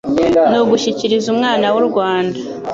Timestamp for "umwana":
1.33-1.65